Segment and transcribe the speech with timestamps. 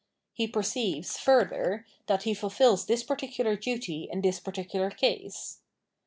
[0.33, 5.59] He perceives, further, that he fulfils this particular duty in this par ticular case.